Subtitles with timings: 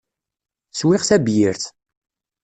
[0.79, 1.63] Swiɣ tabyirt.